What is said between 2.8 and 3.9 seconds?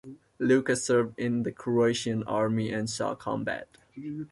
saw combat.